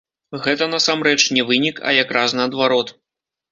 Гэта, 0.45 0.67
насамрэч, 0.75 1.19
не 1.37 1.45
вынік, 1.51 1.83
а 1.91 1.95
якраз 1.99 2.37
наадварот. 2.41 2.93